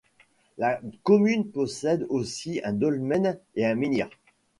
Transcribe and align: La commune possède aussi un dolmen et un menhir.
La 0.57 0.81
commune 1.03 1.51
possède 1.51 2.07
aussi 2.09 2.59
un 2.63 2.73
dolmen 2.73 3.37
et 3.53 3.67
un 3.67 3.75
menhir. 3.75 4.09